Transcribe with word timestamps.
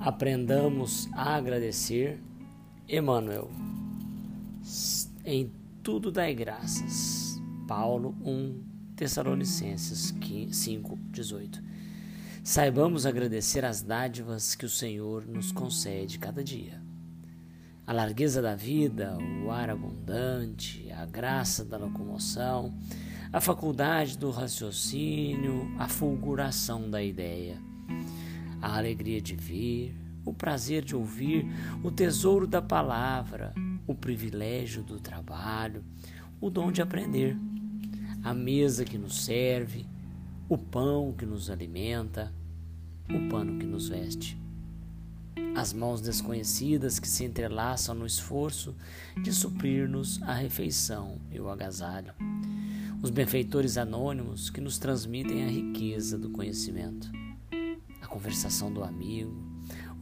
Aprendamos 0.00 1.10
a 1.12 1.34
agradecer. 1.34 2.18
Emmanuel, 2.88 3.50
em 5.26 5.52
tudo 5.82 6.10
dai 6.10 6.34
graças. 6.34 7.38
Paulo 7.68 8.16
1, 8.24 8.62
Tessalonicenses 8.96 10.14
5, 10.52 10.98
18. 11.10 11.62
Saibamos 12.42 13.04
agradecer 13.04 13.62
as 13.62 13.82
dádivas 13.82 14.54
que 14.54 14.64
o 14.64 14.70
Senhor 14.70 15.26
nos 15.26 15.52
concede 15.52 16.18
cada 16.18 16.42
dia. 16.42 16.80
A 17.86 17.92
largueza 17.92 18.40
da 18.40 18.54
vida, 18.54 19.18
o 19.44 19.50
ar 19.50 19.68
abundante, 19.68 20.90
a 20.92 21.04
graça 21.04 21.62
da 21.62 21.76
locomoção, 21.76 22.72
a 23.30 23.38
faculdade 23.38 24.16
do 24.16 24.30
raciocínio, 24.30 25.70
a 25.78 25.86
fulguração 25.86 26.88
da 26.88 27.02
ideia 27.02 27.60
a 28.60 28.76
alegria 28.76 29.20
de 29.20 29.34
ver, 29.34 29.94
o 30.24 30.32
prazer 30.32 30.84
de 30.84 30.94
ouvir, 30.94 31.46
o 31.82 31.90
tesouro 31.90 32.46
da 32.46 32.60
palavra, 32.60 33.54
o 33.86 33.94
privilégio 33.94 34.82
do 34.82 35.00
trabalho, 35.00 35.84
o 36.40 36.50
dom 36.50 36.70
de 36.70 36.82
aprender, 36.82 37.36
a 38.22 38.34
mesa 38.34 38.84
que 38.84 38.98
nos 38.98 39.24
serve, 39.24 39.86
o 40.48 40.58
pão 40.58 41.12
que 41.16 41.24
nos 41.24 41.50
alimenta, 41.50 42.32
o 43.08 43.28
pano 43.28 43.58
que 43.58 43.66
nos 43.66 43.88
veste. 43.88 44.38
As 45.56 45.72
mãos 45.72 46.00
desconhecidas 46.00 46.98
que 46.98 47.08
se 47.08 47.24
entrelaçam 47.24 47.94
no 47.94 48.06
esforço 48.06 48.76
de 49.22 49.32
suprir-nos 49.32 50.22
a 50.22 50.34
refeição 50.34 51.18
e 51.30 51.40
o 51.40 51.48
agasalho. 51.48 52.12
Os 53.02 53.10
benfeitores 53.10 53.76
anônimos 53.76 54.50
que 54.50 54.60
nos 54.60 54.78
transmitem 54.78 55.44
a 55.44 55.48
riqueza 55.48 56.18
do 56.18 56.30
conhecimento 56.30 57.10
conversação 58.10 58.72
do 58.72 58.82
amigo, 58.82 59.32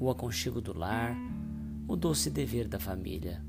o 0.00 0.10
aconchego 0.10 0.60
do 0.62 0.76
lar, 0.76 1.14
o 1.86 1.94
doce 1.94 2.30
dever 2.30 2.66
da 2.66 2.80
família, 2.80 3.44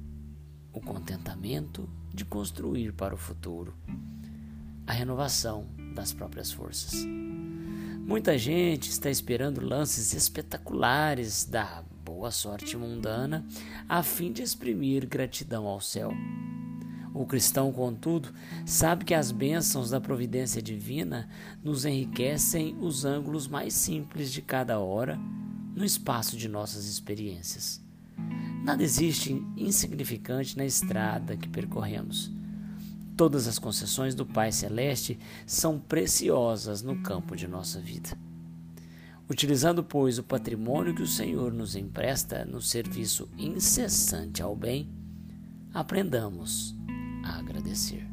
o 0.74 0.82
contentamento 0.82 1.90
de 2.14 2.26
construir 2.26 2.92
para 2.92 3.16
o 3.16 3.18
futuro, 3.18 3.74
a 4.86 4.92
renovação 4.92 5.66
das 5.96 6.12
próprias 6.12 6.52
forças. 6.52 7.06
Muita 8.06 8.38
gente 8.38 8.90
está 8.90 9.10
esperando 9.10 9.66
lances 9.66 10.14
espetaculares 10.14 11.46
da 11.46 11.84
boa 12.04 12.32
sorte 12.32 12.76
mundana 12.76 13.46
a 13.88 14.04
fim 14.04 14.32
de 14.32 14.42
exprimir 14.42 15.08
gratidão 15.08 15.68
ao 15.68 15.80
céu. 15.80 16.12
O 17.14 17.26
cristão, 17.26 17.72
contudo, 17.72 18.30
sabe 18.66 19.04
que 19.04 19.14
as 19.14 19.32
bênçãos 19.32 19.90
da 19.90 20.00
providência 20.00 20.62
divina 20.62 21.28
nos 21.64 21.86
enriquecem 21.86 22.78
os 22.80 23.04
ângulos 23.04 23.48
mais 23.48 23.74
simples 23.74 24.32
de 24.32 24.42
cada 24.42 24.80
hora 24.80 25.20
no 25.76 25.84
espaço 25.84 26.38
de 26.38 26.48
nossas 26.48 26.86
experiências. 26.86 27.82
Nada 28.64 28.84
existe 28.84 29.34
insignificante 29.58 30.58
na 30.58 30.66
estrada 30.66 31.36
que 31.36 31.50
percorremos. 31.50 32.32
Todas 33.18 33.48
as 33.48 33.58
concessões 33.58 34.14
do 34.14 34.26
Pai 34.26 34.52
Celeste 34.52 35.18
são 35.46 35.80
preciosas 35.80 36.82
no 36.82 37.02
campo 37.02 37.36
de 37.36 37.48
nossa 37.48 37.80
vida. 37.80 38.10
Utilizando, 39.30 39.84
pois, 39.84 40.18
o 40.18 40.24
patrimônio 40.24 40.96
que 40.96 41.02
o 41.02 41.08
Senhor 41.08 41.52
nos 41.54 41.76
empresta 41.76 42.46
no 42.46 42.62
serviço 42.62 43.30
incessante 43.38 44.42
ao 44.42 44.56
bem, 44.56 44.90
aprendamos 45.74 46.76
agradecer. 47.38 48.09